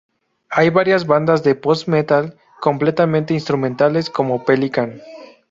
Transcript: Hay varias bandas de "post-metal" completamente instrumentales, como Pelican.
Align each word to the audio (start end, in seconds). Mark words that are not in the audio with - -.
Hay 0.49 0.71
varias 0.71 1.05
bandas 1.05 1.43
de 1.43 1.53
"post-metal" 1.53 2.35
completamente 2.59 3.35
instrumentales, 3.35 4.09
como 4.09 4.43
Pelican. 4.43 4.99